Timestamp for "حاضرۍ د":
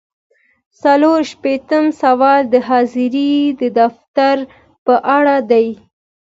2.67-3.63